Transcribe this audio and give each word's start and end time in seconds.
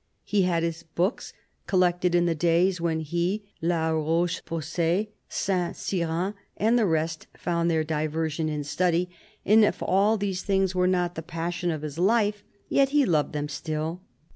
He 0.23 0.41
had 0.41 0.63
his 0.63 0.81
books, 0.81 1.31
collected 1.67 2.15
in 2.15 2.25
the 2.25 2.33
days 2.33 2.81
when 2.81 3.01
he. 3.01 3.43
La 3.61 3.91
Rocheposay, 3.91 5.09
Saint 5.29 5.75
Cyran 5.75 6.33
and 6.57 6.75
the 6.79 6.87
rest 6.87 7.27
found 7.37 7.69
their 7.69 7.83
diversion 7.83 8.49
in 8.49 8.63
study; 8.63 9.11
and 9.45 9.63
if 9.63 9.79
all 9.83 10.17
these 10.17 10.41
things 10.41 10.73
were 10.73 10.87
not 10.87 11.13
the 11.13 11.21
passion 11.21 11.69
of 11.69 11.83
his 11.83 11.99
life, 11.99 12.43
yet 12.67 12.89
he 12.89 13.05
loved 13.05 13.33
them 13.33 13.47
still. 13.47 14.01